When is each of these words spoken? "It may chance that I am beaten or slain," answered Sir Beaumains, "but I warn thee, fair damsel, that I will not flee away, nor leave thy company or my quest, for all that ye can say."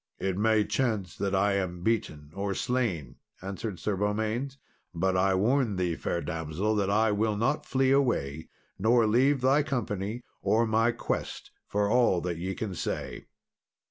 "It 0.17 0.35
may 0.35 0.63
chance 0.63 1.15
that 1.17 1.35
I 1.35 1.53
am 1.57 1.83
beaten 1.83 2.31
or 2.33 2.55
slain," 2.55 3.17
answered 3.39 3.77
Sir 3.77 3.95
Beaumains, 3.95 4.57
"but 4.95 5.15
I 5.15 5.35
warn 5.35 5.75
thee, 5.75 5.95
fair 5.95 6.21
damsel, 6.21 6.73
that 6.77 6.89
I 6.89 7.11
will 7.11 7.37
not 7.37 7.67
flee 7.67 7.91
away, 7.91 8.49
nor 8.79 9.05
leave 9.05 9.41
thy 9.41 9.61
company 9.61 10.23
or 10.41 10.65
my 10.65 10.91
quest, 10.91 11.51
for 11.67 11.87
all 11.87 12.19
that 12.21 12.37
ye 12.39 12.55
can 12.55 12.73
say." 12.73 13.27